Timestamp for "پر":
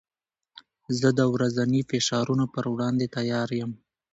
2.53-2.65